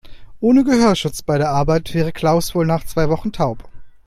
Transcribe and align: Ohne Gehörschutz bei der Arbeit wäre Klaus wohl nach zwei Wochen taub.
Ohne 0.39 0.63
Gehörschutz 0.63 1.21
bei 1.21 1.37
der 1.37 1.51
Arbeit 1.51 1.93
wäre 1.93 2.11
Klaus 2.11 2.55
wohl 2.55 2.65
nach 2.65 2.83
zwei 2.85 3.07
Wochen 3.07 3.31
taub. 3.31 3.69